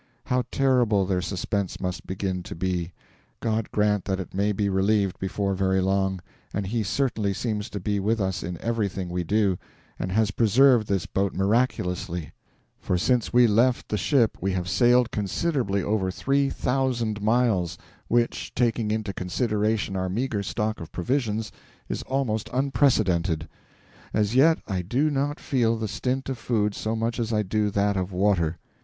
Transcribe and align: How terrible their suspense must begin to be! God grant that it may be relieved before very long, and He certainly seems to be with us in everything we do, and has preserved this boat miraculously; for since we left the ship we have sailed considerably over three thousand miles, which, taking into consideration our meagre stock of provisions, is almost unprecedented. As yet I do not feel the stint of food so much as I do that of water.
How 0.25 0.45
terrible 0.51 1.05
their 1.05 1.21
suspense 1.21 1.79
must 1.79 2.07
begin 2.07 2.41
to 2.41 2.55
be! 2.55 2.91
God 3.39 3.69
grant 3.71 4.05
that 4.05 4.19
it 4.19 4.33
may 4.33 4.51
be 4.51 4.67
relieved 4.67 5.19
before 5.19 5.53
very 5.53 5.79
long, 5.79 6.21
and 6.55 6.65
He 6.65 6.81
certainly 6.81 7.35
seems 7.35 7.69
to 7.69 7.79
be 7.79 7.99
with 7.99 8.19
us 8.19 8.41
in 8.41 8.59
everything 8.63 9.09
we 9.09 9.23
do, 9.23 9.59
and 9.99 10.11
has 10.11 10.31
preserved 10.31 10.87
this 10.87 11.05
boat 11.05 11.35
miraculously; 11.35 12.31
for 12.79 12.97
since 12.97 13.31
we 13.31 13.45
left 13.45 13.89
the 13.89 13.95
ship 13.97 14.39
we 14.41 14.53
have 14.53 14.67
sailed 14.67 15.11
considerably 15.11 15.83
over 15.83 16.09
three 16.09 16.49
thousand 16.49 17.21
miles, 17.21 17.77
which, 18.07 18.55
taking 18.55 18.89
into 18.89 19.13
consideration 19.13 19.95
our 19.95 20.09
meagre 20.09 20.41
stock 20.41 20.81
of 20.81 20.91
provisions, 20.91 21.51
is 21.87 22.01
almost 22.07 22.49
unprecedented. 22.51 23.47
As 24.15 24.33
yet 24.33 24.57
I 24.67 24.81
do 24.81 25.11
not 25.11 25.39
feel 25.39 25.77
the 25.77 25.87
stint 25.87 26.27
of 26.27 26.39
food 26.39 26.73
so 26.73 26.95
much 26.95 27.19
as 27.19 27.31
I 27.31 27.43
do 27.43 27.69
that 27.69 27.95
of 27.95 28.11
water. 28.11 28.57